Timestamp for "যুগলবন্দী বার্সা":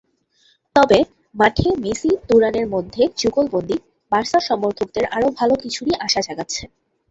3.21-4.39